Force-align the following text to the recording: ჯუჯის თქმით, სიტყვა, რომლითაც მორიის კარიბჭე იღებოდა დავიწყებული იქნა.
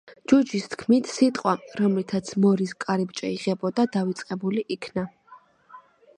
ჯუჯის 0.31 0.63
თქმით, 0.75 1.11
სიტყვა, 1.15 1.53
რომლითაც 1.81 2.31
მორიის 2.47 2.73
კარიბჭე 2.87 3.31
იღებოდა 3.37 3.87
დავიწყებული 3.99 4.69
იქნა. 4.79 5.07